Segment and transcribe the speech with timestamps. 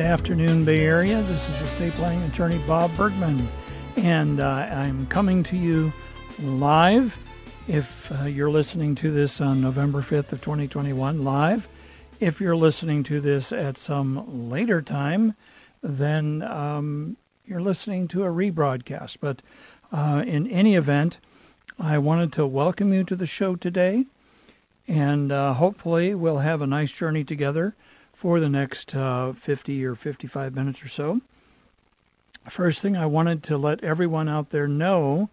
[0.00, 1.20] Good afternoon, Bay Area.
[1.20, 3.46] This is estate planning attorney Bob Bergman,
[3.96, 5.92] and uh, I'm coming to you
[6.38, 7.18] live.
[7.68, 11.68] If uh, you're listening to this on November 5th of 2021, live.
[12.18, 15.34] If you're listening to this at some later time,
[15.82, 19.18] then um, you're listening to a rebroadcast.
[19.20, 19.42] But
[19.92, 21.18] uh, in any event,
[21.78, 24.06] I wanted to welcome you to the show today,
[24.88, 27.74] and uh, hopefully we'll have a nice journey together
[28.20, 31.22] for the next uh, 50 or 55 minutes or so.
[32.50, 35.30] First thing, I wanted to let everyone out there know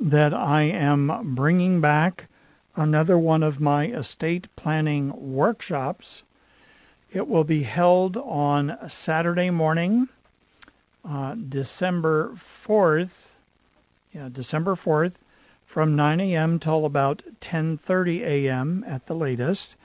[0.00, 2.26] that I am bringing back
[2.74, 6.24] another one of my estate planning workshops.
[7.12, 10.08] It will be held on Saturday morning,
[11.08, 12.32] uh, December
[12.66, 13.12] 4th.
[14.12, 15.18] Yeah, December 4th
[15.64, 16.58] from 9 a.m.
[16.58, 18.84] till about 10:30 a.m.
[18.84, 19.76] at the latest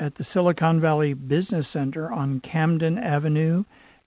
[0.00, 3.64] at the Silicon Valley Business Center on Camden Avenue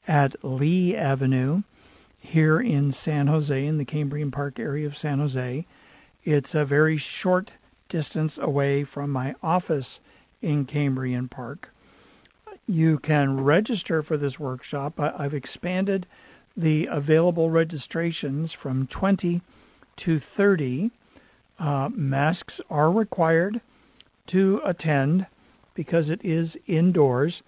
[0.08, 1.61] at Leigh Avenue
[2.20, 5.67] here in San Jose, in the Cambrian Park area of San Jose.
[6.23, 7.53] It's a very short
[7.89, 10.02] distance away from my office
[10.42, 11.71] in Cambrian Park.
[12.65, 14.99] You can register for this workshop.
[14.99, 16.08] I've expanded
[16.58, 19.42] the available registrations from 20
[19.98, 20.89] to 30.
[21.59, 23.61] Uh, masks are required
[24.26, 25.27] to attend
[25.73, 27.42] because it is indoors,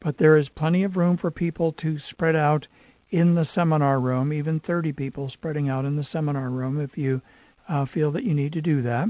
[0.00, 2.66] but there is plenty of room for people to spread out
[3.10, 7.22] in the seminar room, even 30 people spreading out in the seminar room if you
[7.68, 9.08] uh, feel that you need to do that.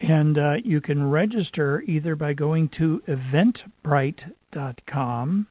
[0.00, 5.48] And uh, you can register either by going to eventbrite.com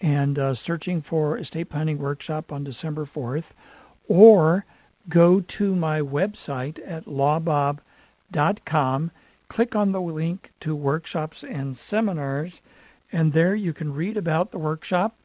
[0.00, 3.50] and uh, searching for Estate Planning Workshop on December 4th,
[4.08, 4.64] or
[5.08, 7.80] go to my website at lawbob.com
[9.50, 12.62] click on the link to workshops and seminars,
[13.12, 15.16] and there you can read about the workshop.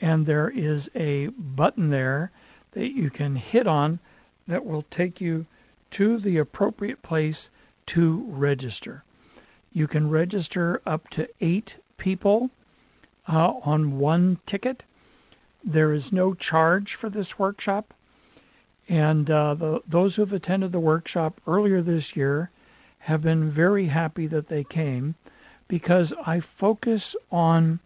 [0.00, 2.30] And there is a button there
[2.72, 3.98] that you can hit on
[4.46, 5.44] that will take you
[5.90, 7.50] to the appropriate place
[7.86, 9.04] to register.
[9.70, 12.50] You can register up to eight people
[13.28, 14.84] uh, on one ticket.
[15.62, 17.92] There is no charge for this workshop.
[18.88, 22.50] And uh, the, those who have attended the workshop earlier this year
[23.00, 25.14] have been very happy that they came
[25.66, 27.80] because I focus on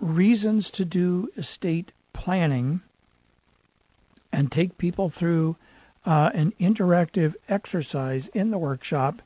[0.00, 2.80] reasons to do estate planning
[4.32, 5.56] and take people through
[6.04, 9.22] uh, an interactive exercise in the workshop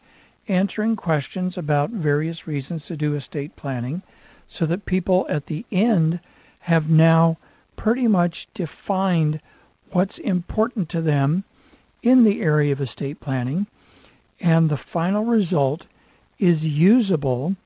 [0.48, 4.02] answering questions about various reasons to do estate planning
[4.46, 6.20] so that people at the end
[6.60, 7.36] have now
[7.74, 9.40] pretty much defined
[9.90, 11.44] what's important to them
[12.02, 13.66] in the area of estate planning
[14.40, 15.86] and the final result
[16.38, 17.56] is usable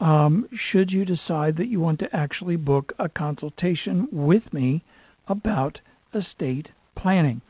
[0.00, 4.82] um, should you decide that you want to actually book a consultation with me
[5.28, 5.80] about
[6.14, 7.42] estate planning.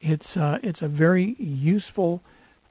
[0.00, 2.22] It's uh, it's a very useful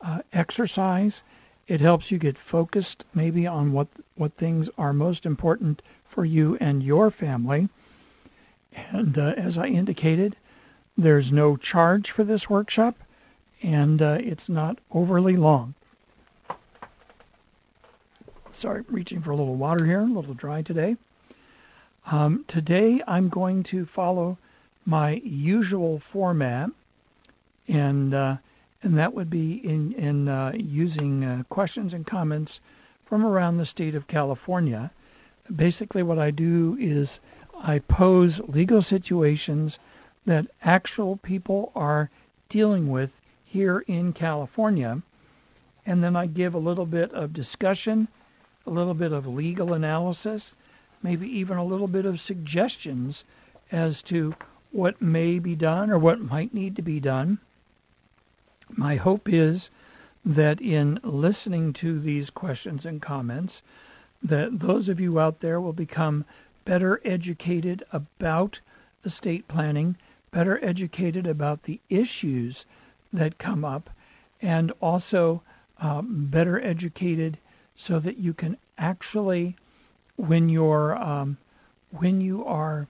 [0.01, 1.23] uh, exercise.
[1.67, 6.57] It helps you get focused maybe on what what things are most important for you
[6.61, 7.69] and your family.
[8.91, 10.37] And uh, as I indicated,
[10.95, 12.95] there's no charge for this workshop
[13.61, 15.73] and uh, it's not overly long.
[18.49, 20.97] Sorry, reaching for a little water here, a little dry today.
[22.09, 24.37] Um, today I'm going to follow
[24.85, 26.71] my usual format,
[27.67, 28.37] and uh,
[28.81, 32.61] and that would be in in uh, using uh, questions and comments
[33.05, 34.91] from around the state of California.
[35.53, 37.19] Basically, what I do is
[37.61, 39.77] I pose legal situations
[40.25, 42.09] that actual people are
[42.49, 43.11] dealing with
[43.47, 45.01] here in California.
[45.85, 48.09] And then I give a little bit of discussion,
[48.65, 50.53] a little bit of legal analysis,
[51.01, 53.23] maybe even a little bit of suggestions
[53.71, 54.35] as to
[54.71, 57.39] what may be done or what might need to be done.
[58.69, 59.69] My hope is
[60.25, 63.63] that in listening to these questions and comments,
[64.21, 66.25] that those of you out there will become
[66.65, 68.59] better educated about
[69.05, 69.95] estate planning,
[70.31, 72.65] better educated about the issues
[73.11, 73.89] that come up,
[74.41, 75.41] and also
[75.79, 77.37] um, better educated
[77.75, 79.55] so that you can actually,
[80.15, 81.37] when you're um,
[81.91, 82.87] when you are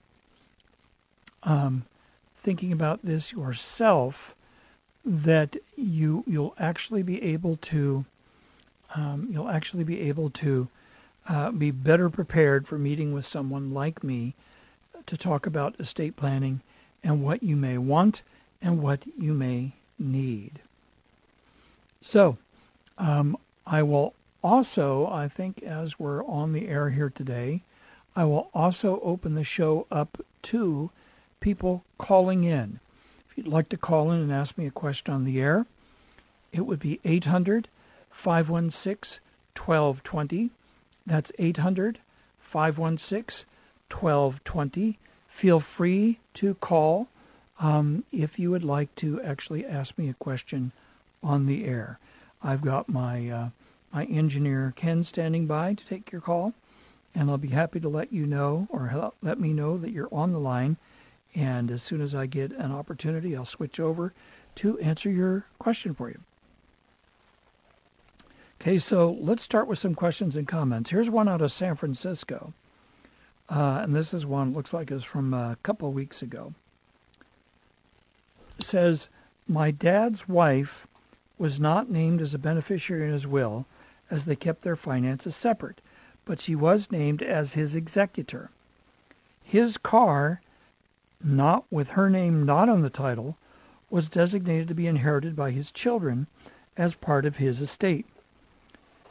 [1.42, 1.84] um,
[2.36, 4.34] thinking about this yourself,
[5.04, 8.04] that you you'll actually be able to
[8.94, 10.68] um, you'll actually be able to
[11.28, 14.34] uh, be better prepared for meeting with someone like me
[15.06, 16.60] to talk about estate planning
[17.04, 18.22] and what you may want
[18.62, 20.60] and what you may need.
[22.00, 22.38] So,
[22.96, 23.36] um,
[23.66, 27.62] I will also, I think, as we're on the air here today,
[28.14, 30.90] I will also open the show up to
[31.40, 32.80] people calling in.
[33.30, 35.66] If you'd like to call in and ask me a question on the air,
[36.52, 37.68] it would be 800
[38.10, 39.20] 516
[39.54, 40.50] 1220.
[41.06, 41.98] That's 800
[42.40, 43.46] 516
[43.90, 44.98] 1220.
[45.28, 47.08] Feel free to call
[47.58, 50.72] um, if you would like to actually ask me a question
[51.22, 51.98] on the air.
[52.42, 53.48] I've got my uh,
[53.92, 56.52] my engineer Ken standing by to take your call,
[57.14, 60.32] and I'll be happy to let you know or let me know that you're on
[60.32, 60.76] the line.
[61.34, 64.12] And as soon as I get an opportunity, I'll switch over
[64.56, 66.20] to answer your question for you.
[68.60, 70.90] Okay, so let's start with some questions and comments.
[70.90, 72.52] Here's one out of San Francisco.
[73.48, 76.52] Uh, and this is one looks like it's from a couple of weeks ago.
[78.60, 79.08] Says,
[79.46, 80.86] My dad's wife
[81.38, 83.66] was not named as a beneficiary in his will
[84.10, 85.80] as they kept their finances separate,
[86.24, 88.50] but she was named as his executor.
[89.42, 90.40] His car,
[91.22, 93.36] not with her name not on the title,
[93.90, 96.26] was designated to be inherited by his children
[96.76, 98.06] as part of his estate.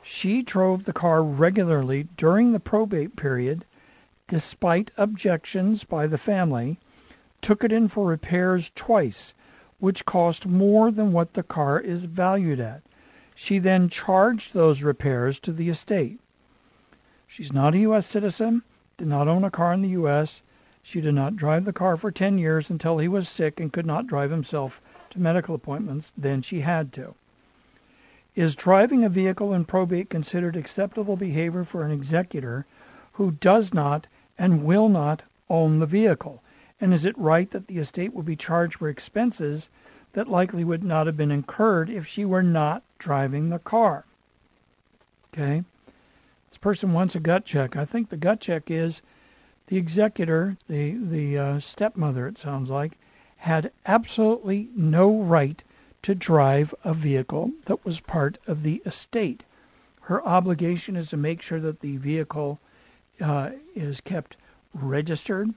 [0.04, 3.66] She drove the car regularly during the probate period
[4.28, 6.78] despite objections by the family,
[7.42, 9.34] took it in for repairs twice,
[9.80, 12.82] which cost more than what the car is valued at.
[13.36, 16.20] She then charged those repairs to the estate.
[17.28, 18.08] She's not a U.S.
[18.08, 18.64] citizen,
[18.98, 20.42] did not own a car in the U.S.
[20.82, 23.86] She did not drive the car for 10 years until he was sick and could
[23.86, 24.82] not drive himself
[25.12, 26.14] to medical appointments.
[26.18, 27.14] Then she had to.
[28.36, 32.66] Is driving a vehicle in probate considered acceptable behavior for an executor
[33.14, 34.08] who does not
[34.38, 36.42] and will not own the vehicle?
[36.80, 39.70] And is it right that the estate will be charged for expenses
[40.14, 44.06] that likely would not have been incurred if she were not driving the car?
[45.34, 45.64] Okay.
[46.50, 47.76] This person wants a gut check.
[47.76, 49.02] I think the gut check is
[49.68, 52.94] the executor, the, the uh, stepmother, it sounds like,
[53.38, 55.64] had absolutely no right
[56.04, 59.44] to drive a vehicle that was part of the estate.
[60.02, 62.60] Her obligation is to make sure that the vehicle
[63.20, 64.38] uh, is kept
[64.74, 65.54] registered,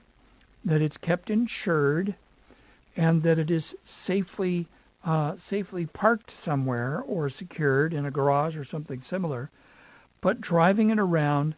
[0.63, 2.15] that it's kept insured,
[2.95, 4.67] and that it is safely
[5.03, 9.49] uh, safely parked somewhere or secured in a garage or something similar.
[10.21, 11.55] But driving it around,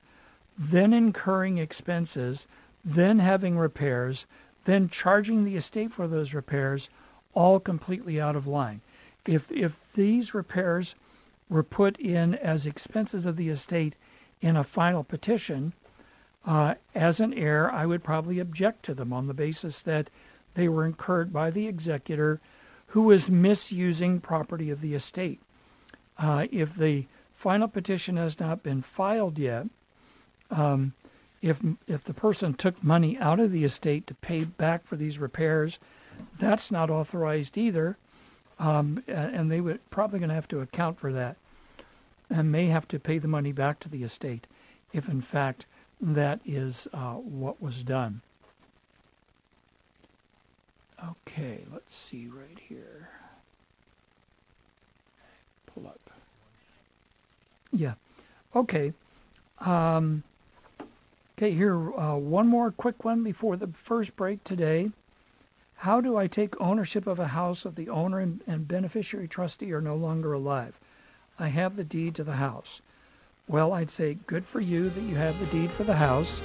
[0.57, 2.47] then incurring expenses,
[2.85, 4.25] then having repairs,
[4.63, 6.89] then charging the estate for those repairs,
[7.33, 8.81] all completely out of line.
[9.25, 10.95] If if these repairs
[11.49, 13.95] were put in as expenses of the estate
[14.41, 15.73] in a final petition,
[16.45, 20.09] uh, as an heir, I would probably object to them on the basis that
[20.55, 22.41] they were incurred by the executor
[22.87, 25.39] who was misusing property of the estate.
[26.17, 29.67] Uh, if the final petition has not been filed yet,
[30.51, 30.93] um,
[31.41, 35.17] if if the person took money out of the estate to pay back for these
[35.17, 35.79] repairs,
[36.39, 37.97] that's not authorized either,
[38.59, 41.35] um, and they would probably going to have to account for that,
[42.29, 44.47] and may have to pay the money back to the estate,
[44.93, 45.65] if in fact
[46.03, 48.21] that is uh, what was done.
[51.01, 53.09] Okay, let's see right here.
[55.73, 55.99] Pull up.
[57.71, 57.93] Yeah.
[58.53, 58.93] Okay.
[59.59, 60.23] Um,
[61.37, 64.91] okay, here, uh, one more quick one before the first break today.
[65.77, 69.71] How do I take ownership of a house if the owner and, and beneficiary trustee
[69.73, 70.79] are no longer alive?
[71.39, 72.81] I have the deed to the house.
[73.53, 76.41] Well, I'd say good for you that you have the deed for the house.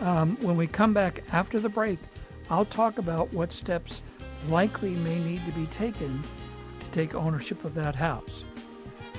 [0.00, 2.00] Um, when we come back after the break,
[2.50, 4.02] I'll talk about what steps
[4.48, 6.20] likely may need to be taken
[6.80, 8.44] to take ownership of that house.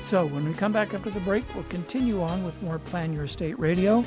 [0.04, 3.24] So when we come back after the break, we'll continue on with more Plan Your
[3.24, 4.04] Estate Radio.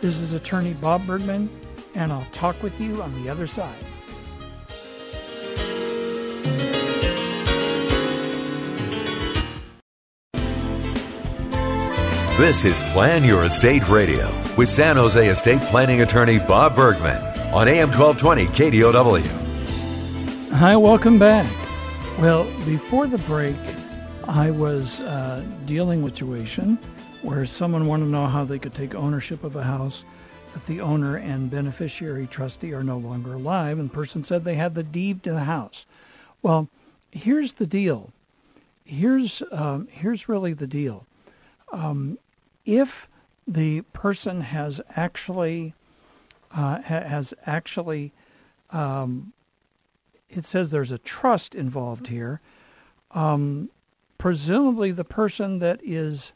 [0.00, 1.50] This is attorney Bob Bergman,
[1.94, 3.84] and I'll talk with you on the other side.
[12.40, 17.20] This is Plan Your Estate Radio with San Jose estate planning attorney Bob Bergman
[17.52, 19.20] on AM 1220 KDOW.
[20.52, 21.46] Hi, welcome back.
[22.18, 23.58] Well, before the break,
[24.24, 26.78] I was uh, dealing with a situation
[27.20, 30.06] where someone wanted to know how they could take ownership of a house
[30.54, 34.54] that the owner and beneficiary trustee are no longer alive, and the person said they
[34.54, 35.84] had the deed to the house.
[36.40, 36.70] Well,
[37.10, 38.14] here's the deal.
[38.86, 41.04] Here's um, here's really the deal.
[41.70, 42.18] Um,
[42.64, 43.08] if
[43.46, 45.74] the person has actually
[46.52, 48.12] uh, has actually
[48.70, 49.32] um,
[50.28, 52.40] it says there's a trust involved here.
[53.10, 53.70] Um,
[54.18, 56.32] presumably, the person that is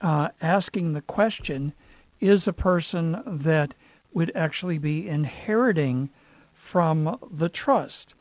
[0.00, 1.72] uh, asking the question
[2.20, 3.74] is a person that
[4.12, 6.10] would actually be inheriting
[6.52, 8.14] from the trust.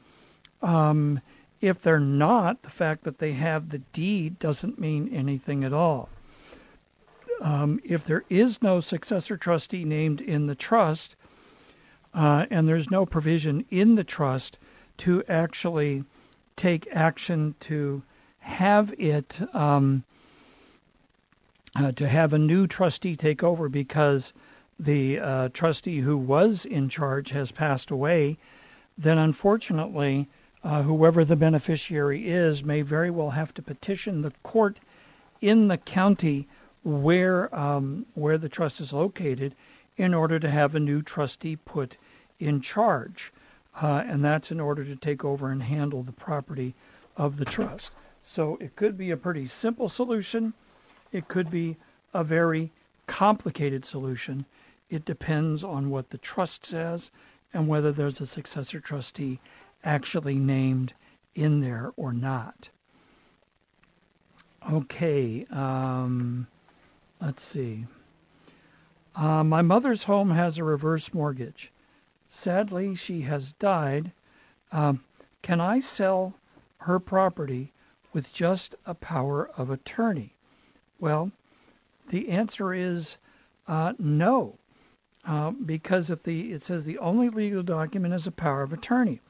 [0.62, 1.22] Um,
[1.62, 6.10] if they're not, the fact that they have the deed doesn't mean anything at all.
[7.44, 11.18] Um, if there is no successor trustee named in the trust,
[12.14, 14.58] uh, and there's no provision in the trust
[14.98, 16.06] to actually
[16.56, 18.02] take action to
[18.40, 20.04] have it um,
[21.76, 24.32] uh, to have a new trustee take over because
[24.80, 28.38] the uh, trustee who was in charge has passed away,
[28.98, 30.28] then unfortunately,
[30.64, 34.80] uh, whoever the beneficiary is may very well have to petition the court
[35.42, 36.48] in the county
[36.84, 39.56] where um, where the trust is located
[39.98, 41.98] in order to have a new trustee put
[42.40, 43.32] in charge,
[43.82, 46.74] uh, and that's in order to take over and handle the property
[47.16, 47.92] of the trust.
[48.22, 50.54] So it could be a pretty simple solution.
[51.12, 51.78] It could be
[52.14, 52.72] a very
[53.08, 54.46] complicated solution.
[54.90, 57.12] It depends on what the trust says
[57.54, 59.40] and whether there's a successor trustee
[59.84, 60.94] actually named
[61.36, 62.70] in there or not.
[64.72, 66.48] Okay, um,
[67.24, 67.86] let's see.
[69.16, 71.72] Uh, my mother's home has a reverse mortgage.
[72.28, 74.12] Sadly, she has died.
[74.72, 75.04] Um,
[75.42, 76.34] can I sell
[76.80, 77.72] her property
[78.12, 80.34] with just a power of attorney?
[81.00, 81.32] Well,
[82.10, 83.18] the answer is
[83.68, 84.58] uh, no,
[85.26, 89.22] uh, because if the it says the only legal document is a power of attorney.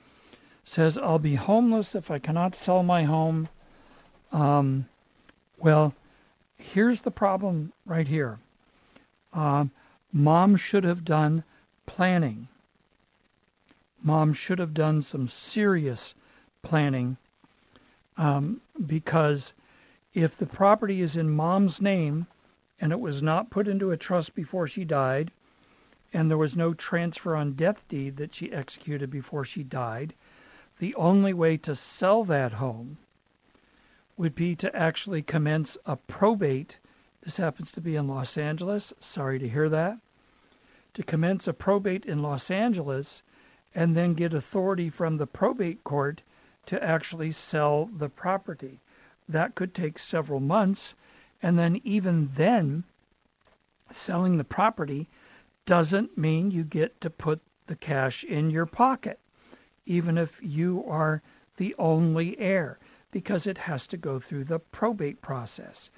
[0.64, 3.50] It says I'll be homeless if I cannot sell my home.
[4.32, 4.88] Um,
[5.60, 5.94] well,
[6.72, 8.39] here's the problem right here.
[9.34, 9.72] Um,
[10.12, 11.43] mom should have done
[11.86, 12.48] planning.
[14.01, 16.13] Mom should have done some serious
[16.62, 17.17] planning
[18.17, 19.53] um, because
[20.13, 22.27] if the property is in mom's name
[22.79, 25.32] and it was not put into a trust before she died,
[26.13, 30.13] and there was no transfer on death deed that she executed before she died,
[30.79, 32.98] the only way to sell that home
[34.24, 36.77] would be to actually commence a probate.
[37.24, 38.94] This happens to be in Los Angeles.
[39.01, 39.98] Sorry to hear that.
[40.94, 43.22] To commence a probate in Los Angeles
[43.75, 46.22] and then get authority from the probate court
[46.68, 48.80] to actually sell the property.
[49.27, 50.96] That could take several months.
[51.42, 52.86] And then, even then,
[53.92, 55.10] selling the property
[55.65, 59.20] doesn't mean you get to put the cash in your pocket,
[59.86, 61.22] even if you are
[61.58, 62.80] the only heir,
[63.13, 65.91] because it has to go through the probate process.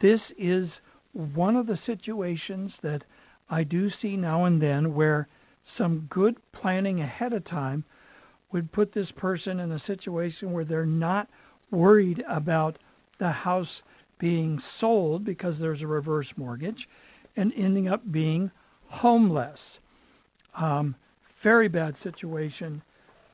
[0.00, 0.80] This is
[1.12, 3.04] one of the situations that
[3.48, 5.28] I do see now and then where
[5.62, 7.84] some good planning ahead of time
[8.50, 11.28] would put this person in a situation where they're not
[11.70, 12.78] worried about
[13.18, 13.82] the house
[14.18, 16.88] being sold because there's a reverse mortgage
[17.36, 18.50] and ending up being
[18.86, 19.80] homeless.
[20.54, 20.94] Um,
[21.40, 22.82] very bad situation,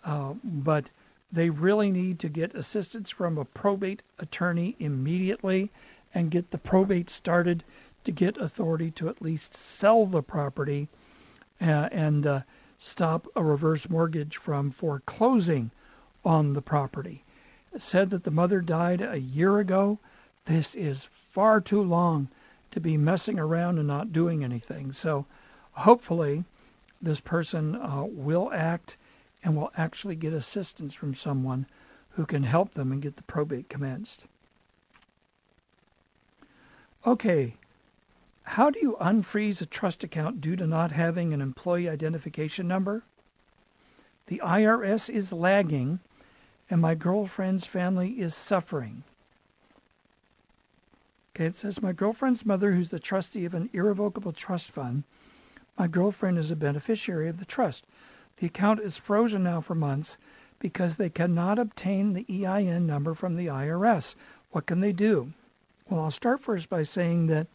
[0.05, 0.91] uh, but
[1.33, 5.71] they really need to get assistance from a probate attorney immediately
[6.13, 7.63] and get the probate started
[8.05, 10.89] to get authority to at least sell the property
[11.61, 12.41] uh, and uh,
[12.79, 15.71] stop a reverse mortgage from foreclosing
[16.25, 17.25] on the property.
[17.73, 19.99] It said that the mother died a year ago.
[20.47, 22.29] This is far too long
[22.71, 24.93] to be messing around and not doing anything.
[24.93, 25.27] So
[25.73, 26.45] hopefully,
[27.01, 28.97] this person uh, will act
[29.43, 31.67] and will actually get assistance from someone
[32.11, 34.27] who can help them and get the probate commenced.
[37.07, 37.55] Okay,
[38.43, 43.05] how do you unfreeze a trust account due to not having an employee identification number?
[44.27, 46.01] The IRS is lagging,
[46.69, 49.05] and my girlfriend's family is suffering.
[51.35, 55.05] Okay, it says my girlfriend's mother, who's the trustee of an irrevocable trust fund,
[55.79, 57.87] my girlfriend is a beneficiary of the trust.
[58.41, 60.17] The account is frozen now for months
[60.59, 64.15] because they cannot obtain the EIN number from the IRS.
[64.51, 65.35] What can they do?
[65.89, 67.49] Well, I'll start first by saying that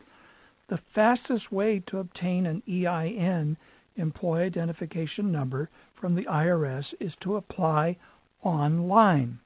[0.67, 3.57] the fastest way to obtain an EIN,
[3.97, 7.97] employee identification number, from the IRS is to apply
[8.43, 9.39] online.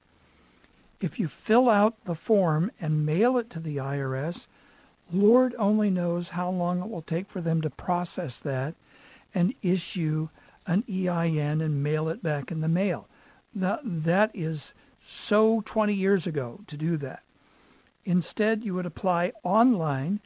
[1.00, 4.48] If you fill out the form and mail it to the IRS,
[5.14, 8.76] Lord only knows how long it will take for them to process that
[9.34, 10.28] and issue
[10.70, 13.08] an EIN and mail it back in the mail.
[13.56, 17.24] That, that is so 20 years ago to do that.
[18.06, 20.20] Instead, you would apply online,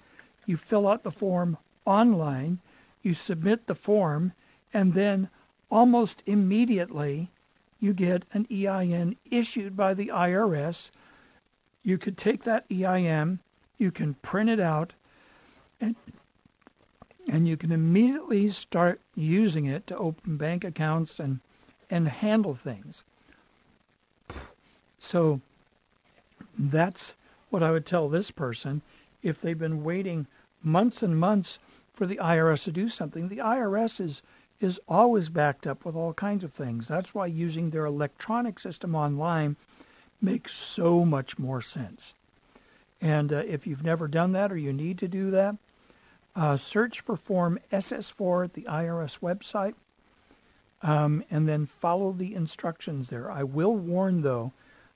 [0.46, 2.60] you fill out the form online,
[3.02, 4.34] you submit the form,
[4.74, 5.30] and then
[5.72, 7.32] almost immediately
[7.80, 10.92] you get an EIN issued by the IRS.
[11.84, 13.40] You could take that EIN,
[13.78, 14.92] you can print it out,
[15.80, 15.96] and
[17.28, 21.40] and you can immediately start using it to open bank accounts and
[21.90, 23.04] and handle things.
[24.98, 25.42] So
[26.58, 27.16] that's
[27.50, 28.82] what I would tell this person
[29.22, 30.28] if they've been waiting
[30.64, 31.60] months and months
[31.94, 33.28] for the IRS to do something.
[33.28, 34.22] The IRS is
[34.60, 36.88] is always backed up with all kinds of things.
[36.88, 39.58] That's why using their electronic system online
[40.22, 42.14] makes so much more sense.
[43.02, 45.58] And uh, if you've never done that or you need to do that,
[46.36, 49.76] uh, search for Form SS4 at the IRS website
[50.82, 53.32] um, and then follow the instructions there.
[53.32, 54.52] I will warn, though,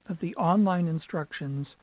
[0.06, 1.76] that the online instructions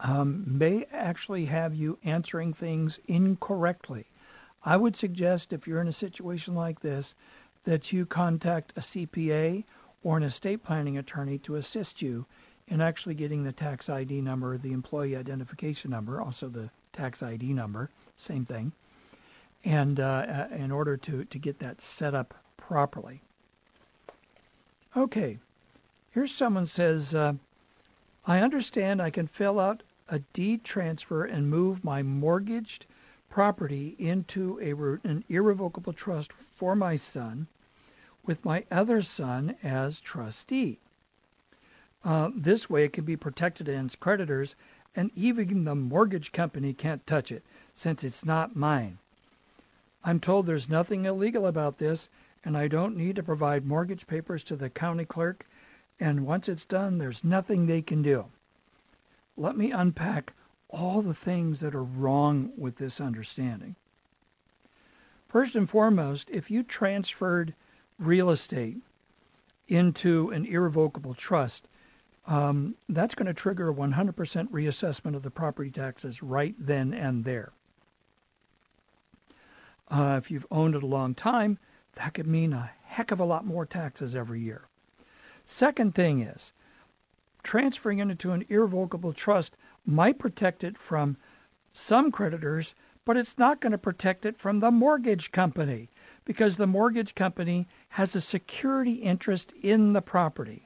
[0.00, 4.06] um, may actually have you answering things incorrectly.
[4.64, 7.14] I would suggest if you're in a situation like this
[7.64, 9.64] that you contact a CPA
[10.04, 12.26] or an estate planning attorney to assist you
[12.68, 17.52] in actually getting the tax ID number, the employee identification number, also the tax ID
[17.52, 18.72] number, same thing,
[19.64, 23.22] and uh, uh, in order to, to get that set up properly.
[24.96, 25.38] Okay,
[26.16, 27.34] Here's someone says, uh,
[28.26, 32.86] I understand I can fill out a deed transfer and move my mortgaged
[33.28, 34.72] property into a,
[35.06, 37.48] an irrevocable trust for my son
[38.24, 40.78] with my other son as trustee.
[42.02, 44.56] Uh, this way it can be protected against creditors
[44.96, 48.98] and even the mortgage company can't touch it since it's not mine.
[50.02, 52.08] I'm told there's nothing illegal about this
[52.42, 55.46] and I don't need to provide mortgage papers to the county clerk
[56.00, 58.26] and once it's done, there's nothing they can do.
[59.36, 60.32] Let me unpack
[60.68, 63.76] all the things that are wrong with this understanding.
[65.28, 67.54] First and foremost, if you transferred
[67.98, 68.78] real estate
[69.68, 71.66] into an irrevocable trust,
[72.26, 74.14] um, that's going to trigger a 100%
[74.50, 77.52] reassessment of the property taxes right then and there.
[79.88, 81.58] Uh, if you've owned it a long time,
[81.94, 84.66] that could mean a heck of a lot more taxes every year.
[85.44, 86.52] Second thing is,
[87.44, 91.16] transferring it into an irrevocable trust might protect it from
[91.72, 95.88] some creditors, but it's not going to protect it from the mortgage company
[96.24, 100.65] because the mortgage company has a security interest in the property.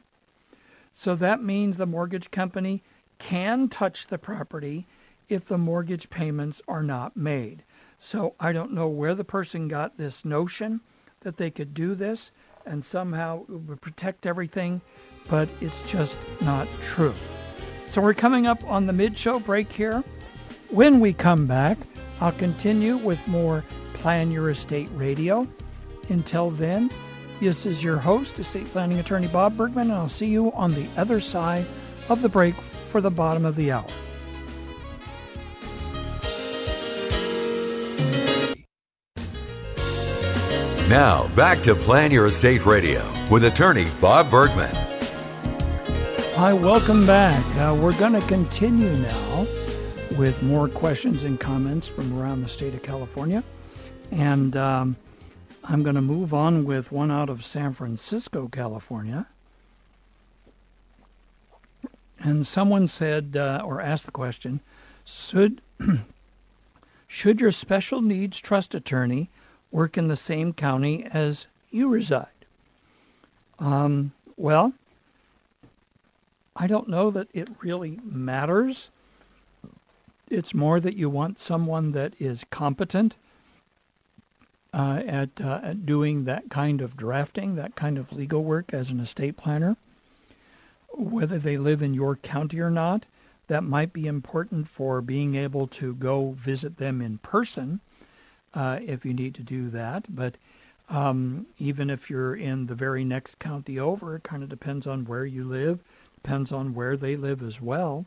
[1.00, 2.82] So that means the mortgage company
[3.18, 4.86] can touch the property
[5.30, 7.64] if the mortgage payments are not made.
[7.98, 10.82] So I don't know where the person got this notion
[11.20, 12.32] that they could do this
[12.66, 14.82] and somehow it would protect everything,
[15.30, 17.14] but it's just not true.
[17.86, 20.04] So we're coming up on the mid show break here.
[20.68, 21.78] When we come back,
[22.20, 25.48] I'll continue with more Plan Your Estate Radio.
[26.10, 26.90] Until then,
[27.40, 30.86] this is your host, estate planning attorney Bob Bergman, and I'll see you on the
[30.96, 31.64] other side
[32.08, 32.54] of the break
[32.90, 33.86] for the bottom of the hour.
[40.88, 43.00] Now, back to Plan Your Estate Radio
[43.30, 44.74] with attorney Bob Bergman.
[46.34, 47.44] Hi, welcome back.
[47.56, 49.46] Uh, we're going to continue now
[50.18, 53.44] with more questions and comments from around the state of California.
[54.10, 54.96] And um,
[55.64, 59.26] I'm going to move on with one out of San Francisco, California.
[62.18, 64.60] And someone said uh, or asked the question
[65.04, 65.60] should,
[67.08, 69.30] should your special needs trust attorney
[69.70, 72.26] work in the same county as you reside?
[73.58, 74.72] Um, well,
[76.56, 78.90] I don't know that it really matters.
[80.28, 83.14] It's more that you want someone that is competent
[84.72, 88.90] uh, at, uh, at doing that kind of drafting, that kind of legal work as
[88.90, 89.76] an estate planner.
[90.92, 93.06] whether they live in your county or not.
[93.46, 97.80] That might be important for being able to go visit them in person
[98.54, 100.14] uh, if you need to do that.
[100.14, 100.36] But
[100.88, 105.04] um, even if you're in the very next county over, it kind of depends on
[105.04, 105.80] where you live,
[106.22, 108.06] depends on where they live as well.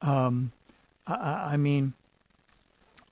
[0.00, 0.52] Um,
[1.06, 1.92] I, I, mean,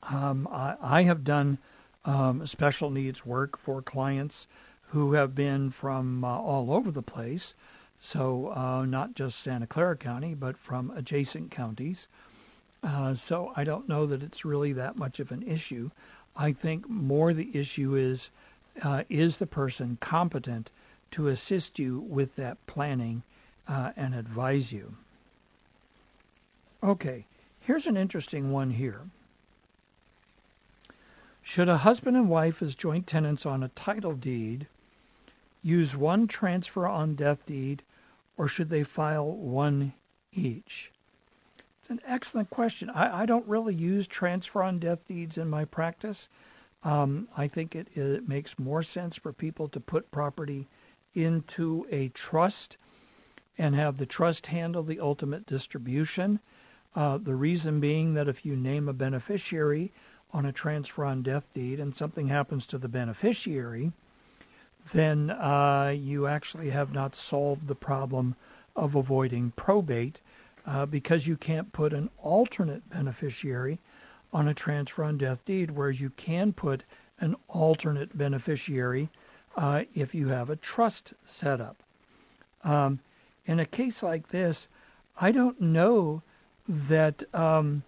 [0.02, 1.58] um, I, I, have done
[2.06, 4.46] um, special needs work for clients
[4.90, 7.54] who have been from uh, all over the place.
[8.00, 12.08] So, uh, not just Santa Clara County, but from adjacent counties.
[12.82, 15.90] Uh, so, I don't know that it's really that much of an issue.
[16.36, 18.30] I think more the issue is
[18.82, 20.70] uh, is the person competent
[21.12, 23.22] to assist you with that planning
[23.66, 24.94] uh, and advise you?
[26.82, 27.24] Okay,
[27.62, 29.00] here's an interesting one here.
[31.48, 34.66] Should a husband and wife as joint tenants on a title deed
[35.62, 37.84] use one transfer on death deed
[38.36, 39.94] or should they file one
[40.32, 40.90] each?
[41.78, 42.90] It's an excellent question.
[42.90, 46.28] I, I don't really use transfer on death deeds in my practice.
[46.82, 50.66] Um, I think it, it makes more sense for people to put property
[51.14, 52.76] into a trust
[53.56, 56.40] and have the trust handle the ultimate distribution.
[56.96, 59.92] Uh, the reason being that if you name a beneficiary
[60.36, 63.90] on a transfer on death deed and something happens to the beneficiary,
[64.92, 68.36] then uh, you actually have not solved the problem
[68.76, 70.20] of avoiding probate
[70.66, 73.78] uh, because you can't put an alternate beneficiary
[74.30, 76.82] on a transfer on death deed, whereas you can put
[77.18, 79.08] an alternate beneficiary
[79.56, 81.82] uh, if you have a trust set up.
[82.62, 83.00] Um,
[83.46, 84.68] in a case like this,
[85.18, 86.20] I don't know
[86.68, 87.84] that um,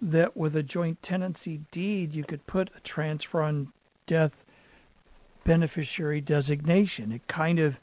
[0.00, 3.72] that with a joint tenancy deed you could put a transfer on
[4.06, 4.44] death
[5.44, 7.12] beneficiary designation.
[7.12, 7.78] It kind of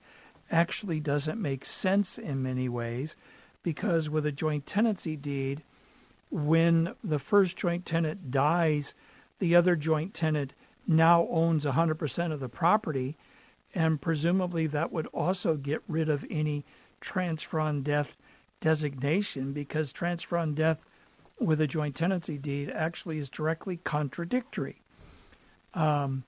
[0.52, 3.15] actually doesn't make sense in many ways
[3.63, 5.63] because with a joint tenancy deed,
[6.30, 8.93] when the first joint tenant dies,
[9.39, 10.54] the other joint tenant
[10.86, 13.15] now owns 100% of the property,
[13.73, 16.65] and presumably that would also get rid of any
[16.99, 18.17] transfer on death
[18.60, 20.80] designation because transfer on death
[21.39, 24.81] with a joint tenancy deed actually is directly contradictory.
[25.73, 26.23] Um,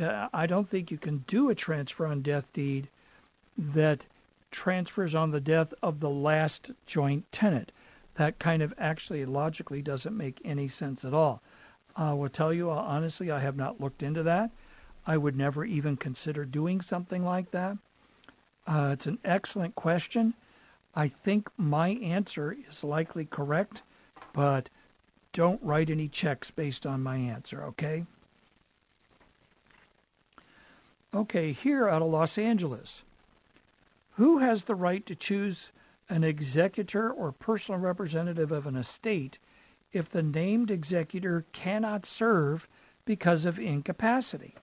[0.00, 2.88] I don't think you can do a transfer on death deed
[3.56, 4.04] that
[4.50, 7.72] transfers on the death of the last joint tenant.
[8.16, 11.42] That kind of actually logically doesn't make any sense at all.
[11.96, 14.50] I will tell you uh, honestly, I have not looked into that.
[15.06, 17.78] I would never even consider doing something like that.
[18.66, 20.34] Uh, it's an excellent question.
[20.94, 23.82] I think my answer is likely correct,
[24.36, 24.68] but
[25.32, 28.04] don't write any checks based on my answer, okay?
[31.14, 33.02] Okay, here out of Los Angeles.
[34.16, 35.70] Who has the right to choose
[36.10, 39.38] an executor or personal representative of an estate
[39.92, 42.68] if the named executor cannot serve
[43.06, 44.54] because of incapacity?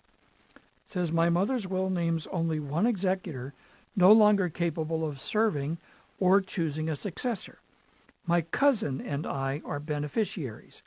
[0.56, 3.56] It says, My mother's will names only one executor
[3.96, 5.80] no longer capable of serving
[6.20, 7.58] or choosing a successor.
[8.26, 10.82] My cousin and I are beneficiaries.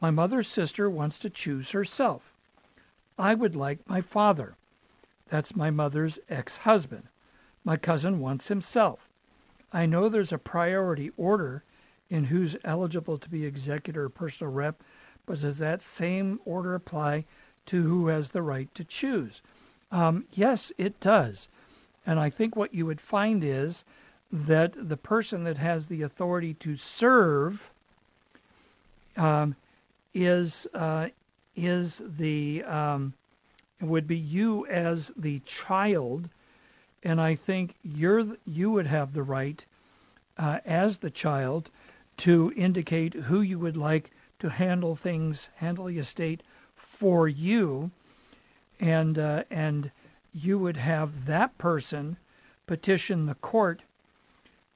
[0.00, 2.32] My mother's sister wants to choose herself.
[3.18, 4.54] I would like my father.
[5.28, 7.04] That's my mother's ex husband.
[7.64, 9.08] My cousin wants himself.
[9.72, 11.64] I know there's a priority order
[12.08, 14.82] in who's eligible to be executor or personal rep,
[15.26, 17.24] but does that same order apply
[17.66, 19.42] to who has the right to choose?
[19.92, 21.48] Um, yes, it does.
[22.06, 23.84] And I think what you would find is
[24.30, 27.70] that the person that has the authority to serve
[29.16, 29.56] um,
[30.14, 31.08] is uh,
[31.56, 33.14] is the um,
[33.80, 36.28] would be you as the child,
[37.02, 39.64] and I think you're you would have the right
[40.36, 41.70] uh, as the child
[42.18, 44.10] to indicate who you would like
[44.40, 46.42] to handle things, handle the estate
[46.76, 47.90] for you,
[48.78, 49.90] and uh, and
[50.32, 52.18] you would have that person
[52.66, 53.82] petition the court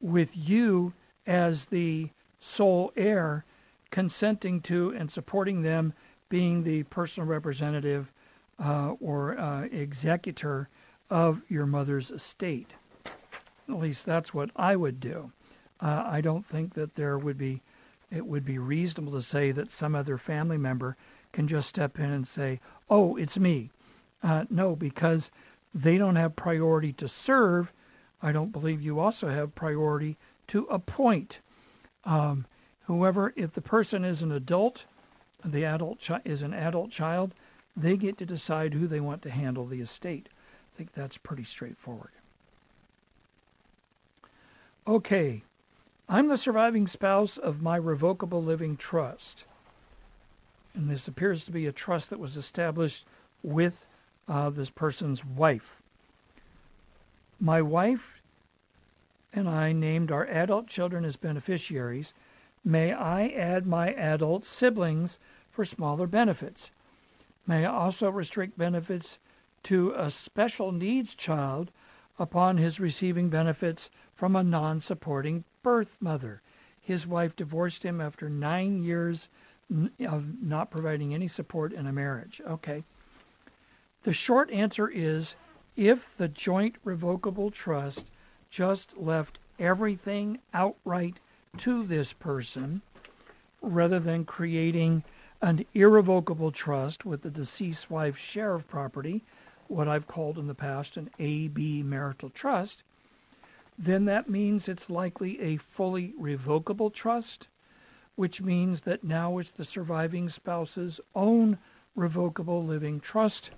[0.02, 0.92] with you
[1.26, 2.10] as the
[2.40, 3.44] sole heir
[3.90, 5.94] consenting to and supporting them
[6.28, 8.12] being the personal representative
[8.62, 10.68] uh, or uh, executor
[11.10, 12.74] of your mother's estate.
[13.68, 15.30] At least that's what I would do.
[15.80, 17.60] Uh, I don't think that there would be,
[18.10, 20.96] it would be reasonable to say that some other family member
[21.32, 23.70] can just step in and say, "Oh, it's me."
[24.22, 25.30] Uh, no, because
[25.74, 27.72] they don't have priority to serve.
[28.22, 30.16] I don't believe you also have priority
[30.48, 31.40] to appoint.
[32.04, 32.46] Um,
[32.84, 34.84] whoever, if the person is an adult,
[35.44, 37.34] the adult chi- is an adult child,
[37.76, 40.28] they get to decide who they want to handle the estate.
[40.74, 42.10] I think that's pretty straightforward.
[44.86, 45.42] Okay,
[46.08, 49.44] I'm the surviving spouse of my revocable living trust.
[50.74, 53.04] And this appears to be a trust that was established
[53.42, 53.86] with
[54.28, 55.81] uh, this person's wife.
[57.42, 58.22] My wife
[59.32, 62.14] and I named our adult children as beneficiaries.
[62.64, 65.18] May I add my adult siblings
[65.50, 66.70] for smaller benefits?
[67.44, 69.18] May I also restrict benefits
[69.64, 71.72] to a special needs child
[72.16, 76.42] upon his receiving benefits from a non supporting birth mother.
[76.80, 79.28] His wife divorced him after nine years
[80.06, 82.40] of not providing any support in a marriage.
[82.46, 82.84] Okay.
[84.04, 85.34] The short answer is
[85.76, 88.10] if the joint revocable trust
[88.50, 91.20] just left everything outright
[91.56, 92.82] to this person
[93.60, 95.02] rather than creating
[95.40, 99.22] an irrevocable trust with the deceased wife's share of property,
[99.68, 102.82] what I've called in the past an AB marital trust,
[103.78, 107.48] then that means it's likely a fully revocable trust,
[108.14, 111.58] which means that now it's the surviving spouse's own
[111.96, 113.50] revocable living trust,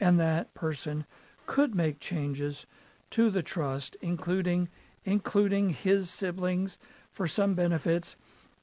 [0.00, 1.04] and that person
[1.48, 2.66] could make changes
[3.10, 4.68] to the trust, including
[5.04, 6.78] including his siblings
[7.10, 8.14] for some benefits,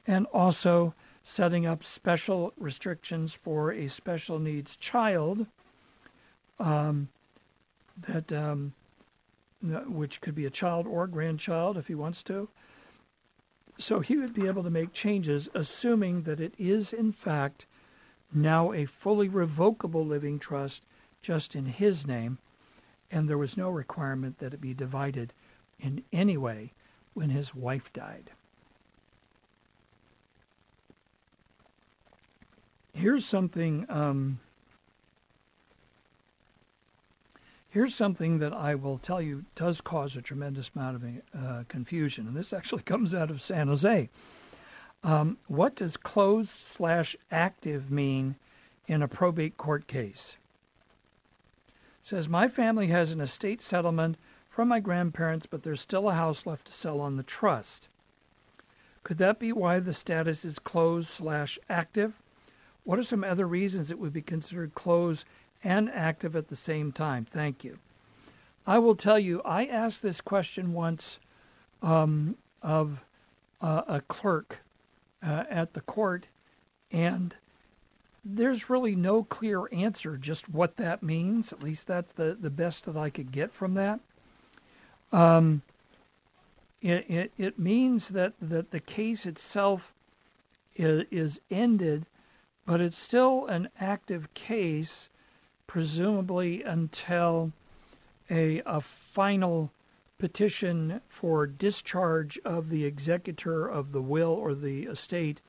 [0.06, 0.94] and also
[1.24, 5.48] setting up special restrictions for a special needs child
[6.60, 7.10] um,
[7.98, 8.74] that um,
[9.88, 12.48] which could be a child or grandchild if he wants to.
[13.80, 17.66] So he would be able to make changes, assuming that it is in fact
[18.32, 20.86] now a fully revocable living trust
[21.24, 22.38] just in his name,
[23.16, 25.32] and there was no requirement that it be divided
[25.80, 26.74] in any way
[27.14, 28.30] when his wife died.
[32.94, 34.40] Here's something um,
[37.70, 41.04] Here's something that I will tell you does cause a tremendous amount of
[41.38, 44.10] uh, confusion, and this actually comes out of San Jose.
[45.04, 48.36] Um, what does closed slash active mean
[48.88, 50.36] in a probate court case?
[52.06, 56.46] Says my family has an estate settlement from my grandparents, but there's still a house
[56.46, 57.88] left to sell on the trust.
[59.02, 62.22] Could that be why the status is closed slash active?
[62.84, 65.26] What are some other reasons it would be considered closed
[65.64, 67.26] and active at the same time?
[67.26, 67.80] Thank you.
[68.68, 71.18] I will tell you, I asked this question once
[71.82, 73.04] um, of
[73.62, 74.60] uh, a clerk
[75.24, 76.28] uh, at the court,
[76.92, 77.34] and
[78.26, 81.54] there's really no clear answer just what that means.
[81.54, 84.00] At least that's the, the best that I could get from that.
[85.12, 85.62] Um,
[86.82, 89.94] it, it, it means that, that the case itself
[90.76, 92.08] is, is ended,
[92.66, 95.10] but it's still an active case
[95.68, 97.52] presumably until
[98.30, 99.72] a, a final
[100.18, 105.42] petition for discharge of the executor of the will or the estate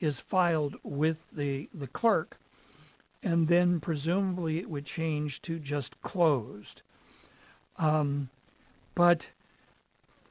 [0.00, 2.38] is filed with the, the clerk,
[3.22, 6.82] and then presumably it would change to just closed.
[7.76, 8.30] Um,
[8.94, 9.30] but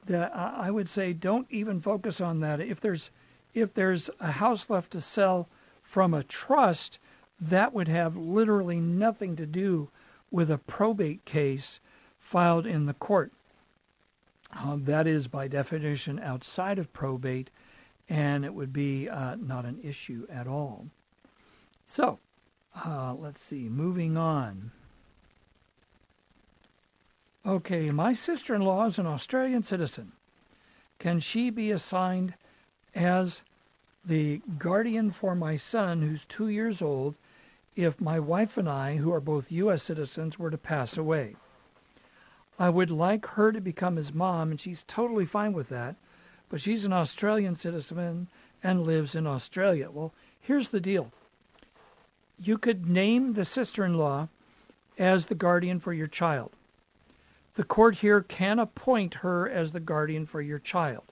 [0.05, 2.59] the, I would say don't even focus on that.
[2.59, 3.11] If there's
[3.53, 5.47] if there's a house left to sell
[5.81, 6.99] from a trust,
[7.41, 9.89] that would have literally nothing to do
[10.29, 11.79] with a probate case
[12.19, 13.31] filed in the court.
[14.55, 17.49] Uh, that is, by definition, outside of probate,
[18.09, 20.87] and it would be uh, not an issue at all.
[21.85, 22.19] So,
[22.85, 24.71] uh, let's see, moving on.
[27.45, 30.11] Okay, my sister in law is an Australian citizen.
[30.97, 32.33] Can she be assigned
[32.93, 33.43] as
[34.03, 37.15] the guardian for my son, who's two years old,
[37.75, 39.83] if my wife and I, who are both U.S.
[39.83, 41.35] citizens, were to pass away.
[42.57, 45.95] I would like her to become his mom, and she's totally fine with that,
[46.49, 48.27] but she's an Australian citizen
[48.63, 49.89] and lives in Australia.
[49.91, 51.11] Well, here's the deal
[52.37, 54.29] you could name the sister in law
[54.97, 56.51] as the guardian for your child.
[57.55, 61.11] The court here can appoint her as the guardian for your child.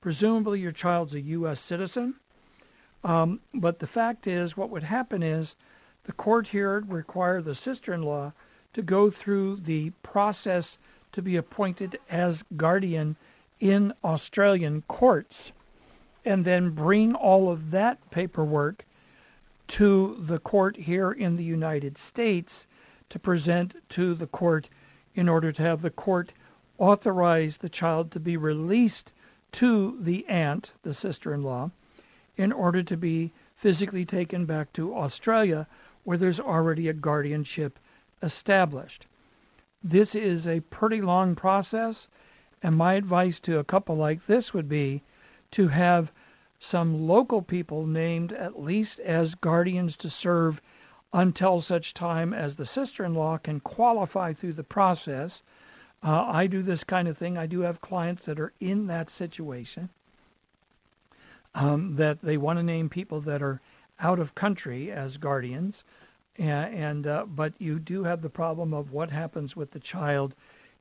[0.00, 1.60] Presumably, your child's a U.S.
[1.60, 2.14] citizen,
[3.02, 5.56] um, but the fact is, what would happen is
[6.04, 8.32] the court here would require the sister in law
[8.72, 10.78] to go through the process
[11.12, 13.16] to be appointed as guardian
[13.64, 15.50] in Australian courts
[16.22, 18.84] and then bring all of that paperwork
[19.66, 22.66] to the court here in the United States
[23.08, 24.68] to present to the court
[25.14, 26.34] in order to have the court
[26.76, 29.14] authorize the child to be released
[29.50, 31.70] to the aunt, the sister in law,
[32.36, 35.66] in order to be physically taken back to Australia
[36.02, 37.78] where there's already a guardianship
[38.22, 39.06] established.
[39.82, 42.08] This is a pretty long process,
[42.64, 45.02] And my advice to a couple like this would be
[45.50, 46.10] to have
[46.58, 50.62] some local people named at least as guardians to serve
[51.12, 55.42] until such time as the sister in law can qualify through the process.
[56.02, 57.36] Uh, I do this kind of thing.
[57.36, 59.90] I do have clients that are in that situation
[61.54, 63.60] um, that they want to name people that are
[64.00, 65.84] out of country as guardians.
[66.38, 70.34] And, and uh, but you do have the problem of what happens with the child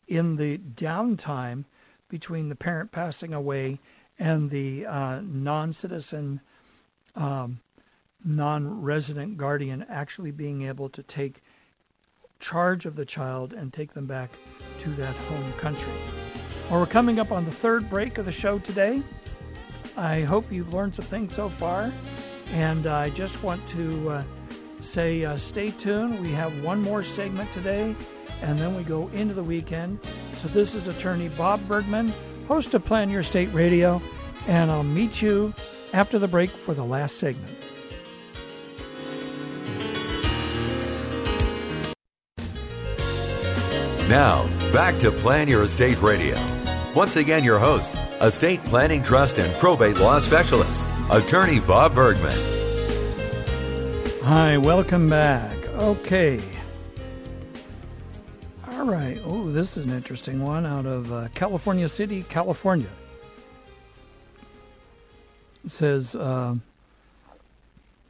[0.08, 1.66] in the downtime
[2.14, 3.80] between the parent passing away
[4.20, 6.40] and the uh, non-citizen,
[7.16, 7.60] um,
[8.24, 11.42] non-resident guardian actually being able to take
[12.40, 14.30] charge of the child and take them back
[14.78, 15.92] to that home country.
[16.70, 19.02] Well, we're coming up on the third break of the show today.
[19.98, 21.92] I hope you've learned some things so far,
[22.52, 24.24] and I just want to uh,
[24.82, 26.22] say uh, stay tuned.
[26.22, 27.96] We have one more segment today,
[28.44, 30.00] and then we go into the weekend.
[30.38, 32.14] So, this is attorney Bob Bergman,
[32.48, 34.02] host of Plan Your Estate Radio,
[34.48, 35.54] and I'll meet you
[35.94, 37.58] after the break for the last segment.
[44.10, 46.38] Now, back to Plan Your Estate Radio.
[46.94, 52.38] Once again, your host, estate planning, trust, and probate law specialist, attorney Bob Bergman.
[54.24, 55.58] Hi, welcome back.
[55.70, 56.40] Okay.
[59.26, 62.90] Oh, this is an interesting one out of uh, California City, California.
[65.64, 66.56] It says uh,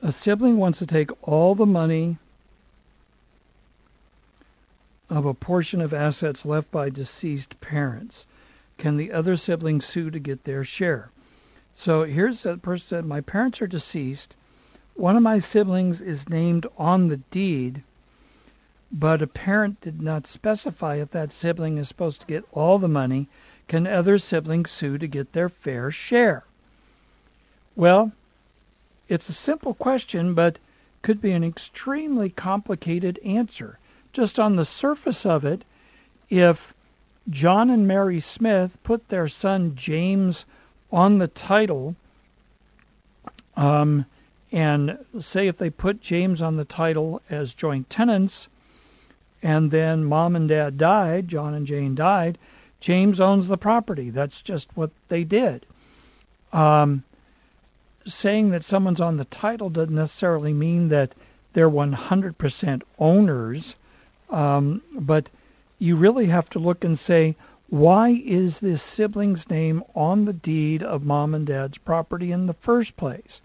[0.01, 2.17] a sibling wants to take all the money
[5.07, 8.25] of a portion of assets left by deceased parents.
[8.79, 11.11] Can the other sibling sue to get their share?
[11.75, 14.33] So here's that person said, My parents are deceased.
[14.95, 17.83] One of my siblings is named on the deed,
[18.93, 22.87] but a parent did not specify if that sibling is supposed to get all the
[22.87, 23.27] money.
[23.67, 26.43] Can other siblings sue to get their fair share?
[27.75, 28.11] Well,
[29.09, 30.59] it's a simple question, but
[31.01, 33.79] could be an extremely complicated answer.
[34.13, 35.65] Just on the surface of it,
[36.29, 36.71] if
[37.27, 40.45] John and Mary Smith put their son James
[40.91, 41.95] on the title,
[43.57, 44.05] um,
[44.51, 48.47] and say if they put James on the title as joint tenants,
[49.43, 52.37] and then mom and dad died, John and Jane died,
[52.79, 54.09] James owns the property.
[54.09, 55.65] That's just what they did.
[56.53, 57.03] Um,
[58.05, 61.13] saying that someone's on the title doesn't necessarily mean that
[61.53, 63.75] they're 100% owners,
[64.29, 65.29] um, but
[65.77, 67.35] you really have to look and say,
[67.69, 72.53] why is this sibling's name on the deed of mom and dad's property in the
[72.53, 73.41] first place?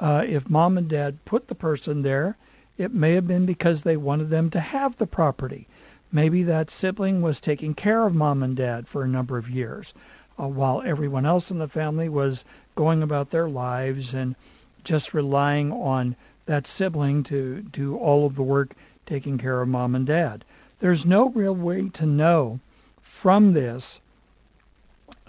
[0.00, 2.36] Uh, if mom and dad put the person there,
[2.78, 5.66] it may have been because they wanted them to have the property.
[6.10, 9.92] Maybe that sibling was taking care of mom and dad for a number of years,
[10.38, 12.44] uh, while everyone else in the family was
[12.76, 14.36] going about their lives and
[14.84, 19.94] just relying on that sibling to do all of the work taking care of mom
[19.94, 20.44] and dad.
[20.80, 22.60] There's no real way to know
[23.02, 24.00] from this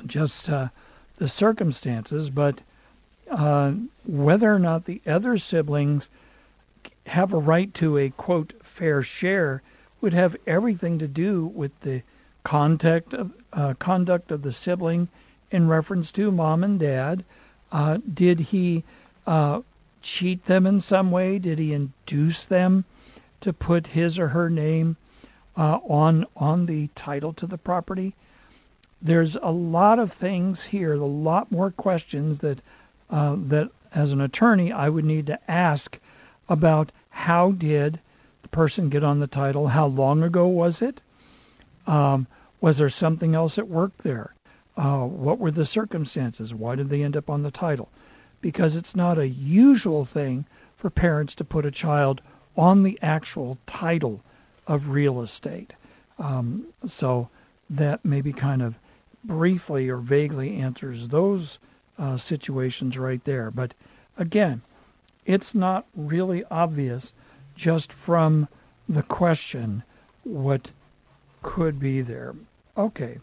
[0.06, 0.70] just uh,
[1.16, 2.62] the circumstances, but
[3.30, 3.74] uh,
[4.06, 6.08] whether or not the other siblings
[7.10, 9.62] have a right to a quote fair share
[10.02, 12.02] would have everything to do with the
[12.44, 15.10] contact of, uh, conduct of the sibling
[15.52, 17.24] in reference to mom and dad.
[17.72, 18.84] Uh, did he
[19.28, 19.62] uh,
[20.02, 21.38] cheat them in some way?
[21.38, 22.86] Did he induce them
[23.42, 24.98] to put his or her name
[25.58, 28.16] uh, on on the title to the property.
[29.02, 32.62] There's a lot of things here, a lot more questions that
[33.10, 36.00] uh, that as an attorney I would need to ask
[36.48, 38.00] about how did
[38.44, 39.68] the person get on the title?
[39.68, 41.02] How long ago was it?
[41.86, 42.28] Um,
[42.62, 44.34] was there something else at work there?
[44.78, 46.54] Uh, what were the circumstances?
[46.54, 47.90] Why did they end up on the title?
[48.40, 50.46] Because it's not a usual thing
[50.78, 52.22] for parents to put a child
[52.56, 54.22] on the actual title
[54.66, 55.74] of real estate.
[56.18, 57.30] Um, so
[57.70, 58.76] that maybe kind of
[59.26, 61.60] briefly or vaguely answers those
[61.98, 63.52] uh, situations right there.
[63.52, 63.74] But
[64.18, 64.62] again,
[65.30, 67.14] it's not really obvious
[67.60, 68.48] just from
[68.88, 69.84] the question
[70.24, 70.72] what
[71.44, 72.34] could be there.
[72.78, 73.20] Okay.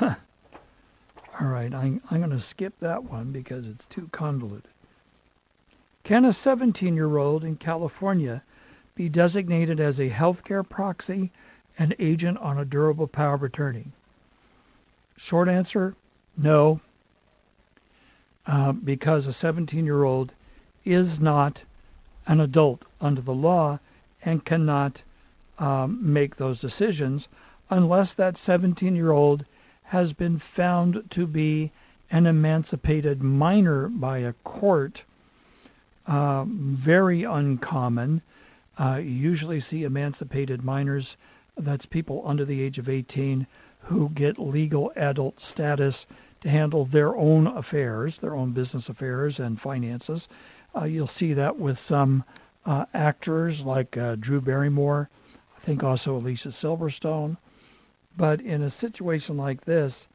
[0.00, 0.14] All
[1.40, 4.70] right, I'm, I'm going to skip that one because it's too convoluted.
[6.04, 8.44] Can a 17 year old in California
[8.94, 11.32] be designated as a healthcare proxy
[11.76, 13.86] and agent on a durable power of attorney?
[15.16, 15.96] Short answer
[16.36, 16.80] no,
[18.46, 20.32] uh, because a 17 year old
[20.84, 21.64] is not
[22.26, 23.78] an adult under the law
[24.24, 25.02] and cannot
[25.58, 27.28] um, make those decisions
[27.70, 29.44] unless that 17 year old
[29.84, 31.70] has been found to be
[32.10, 35.04] an emancipated minor by a court.
[36.06, 38.22] Uh, very uncommon.
[38.78, 41.16] Uh, you usually see emancipated minors,
[41.56, 43.46] that's people under the age of 18
[43.84, 46.06] who get legal adult status
[46.40, 50.28] to handle their own affairs, their own business affairs and finances.
[50.74, 52.24] Uh, you'll see that with some
[52.64, 55.10] uh, actors like uh, Drew Barrymore,
[55.56, 57.36] I think also Alicia Silverstone.
[58.16, 60.06] But in a situation like this,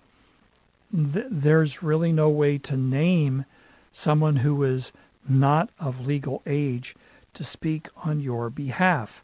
[0.91, 3.45] th- there's really no way to name
[3.91, 4.91] someone who is
[5.27, 6.95] not of legal age
[7.33, 9.23] to speak on your behalf.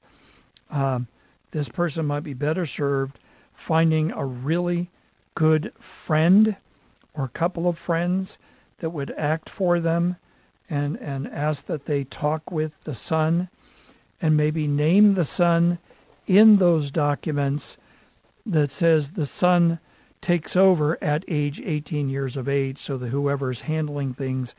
[0.70, 1.08] Um,
[1.52, 3.20] this person might be better served
[3.54, 4.90] finding a really
[5.36, 6.56] good friend
[7.14, 8.38] or couple of friends
[8.80, 10.18] that would act for them
[10.70, 13.49] and, and ask that they talk with the son
[14.22, 15.78] and maybe name the son
[16.28, 17.78] in those documents
[18.45, 19.80] that says the son
[20.22, 24.55] takes over at age 18 years of age so that whoever's handling things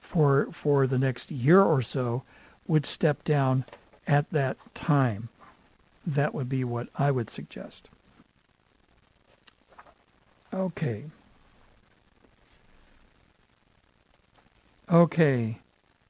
[0.00, 2.22] for for the next year or so
[2.66, 3.64] would step down
[4.06, 5.28] at that time.
[6.06, 7.88] That would be what I would suggest.
[10.52, 11.04] Okay.
[14.90, 15.58] Okay.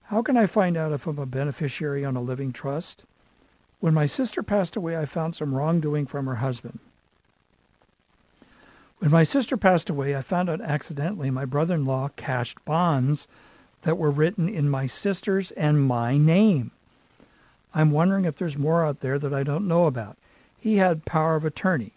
[0.05, 3.05] How can I find out if I'm a beneficiary on a living trust?
[3.81, 6.79] When my sister passed away, I found some wrongdoing from her husband.
[8.99, 13.27] When my sister passed away, I found out accidentally my brother-in-law cashed bonds
[13.83, 16.71] that were written in my sister's and my name.
[17.75, 20.17] I'm wondering if there's more out there that I don't know about.
[20.59, 21.93] He had power of attorney.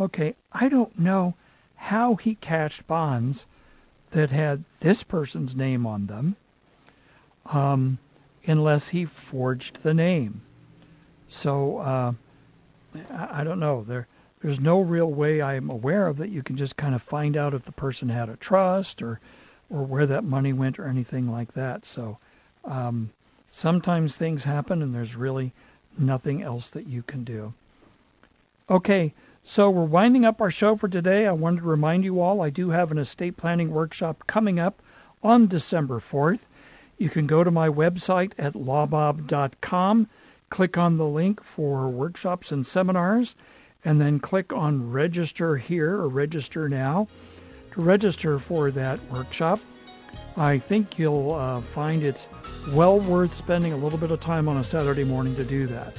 [0.00, 1.34] Okay, I don't know
[1.76, 3.46] how he cashed bonds
[4.12, 6.36] that had this person's name on them
[7.46, 7.98] um,
[8.46, 10.42] unless he forged the name.
[11.28, 12.12] So uh,
[13.10, 13.82] I, don't know.
[13.82, 14.06] There,
[14.42, 17.54] there's no real way I'm aware of that you can just kind of find out
[17.54, 19.20] if the person had a trust or
[19.70, 21.86] or where that money went or anything like that.
[21.86, 22.18] So
[22.62, 23.10] um,
[23.50, 25.52] sometimes things happen and there's really
[25.96, 27.54] nothing else that you can do.
[28.68, 29.14] Okay,
[29.44, 31.26] so we're winding up our show for today.
[31.26, 34.80] I wanted to remind you all I do have an estate planning workshop coming up
[35.22, 36.46] on December 4th.
[36.96, 40.08] You can go to my website at lawbob.com,
[40.48, 43.34] click on the link for workshops and seminars,
[43.84, 47.08] and then click on register here or register now
[47.72, 49.58] to register for that workshop.
[50.36, 52.28] I think you'll uh, find it's
[52.70, 55.96] well worth spending a little bit of time on a Saturday morning to do that.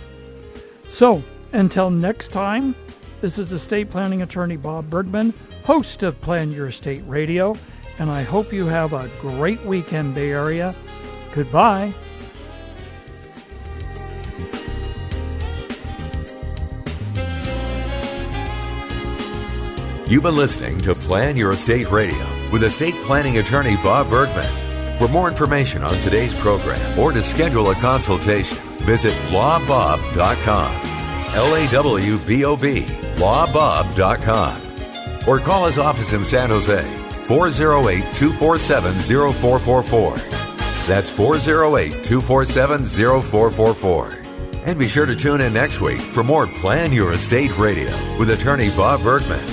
[0.89, 1.21] So,
[1.51, 2.75] until next time,
[3.23, 7.55] this is estate planning attorney Bob Bergman, host of Plan Your Estate Radio,
[7.97, 10.75] and I hope you have a great weekend, Bay Area.
[11.33, 11.93] Goodbye.
[20.05, 24.97] You've been listening to Plan Your Estate Radio with estate planning attorney Bob Bergman.
[24.99, 30.93] For more information on today's program or to schedule a consultation, visit lawbob.com.
[31.35, 34.61] L A W B O B, lawbob.com.
[35.27, 36.83] Or call his office in San Jose,
[37.25, 38.93] 408 247
[39.33, 40.15] 0444.
[40.87, 44.19] That's 408 247 0444.
[44.65, 48.29] And be sure to tune in next week for more Plan Your Estate Radio with
[48.29, 49.52] attorney Bob Bergman.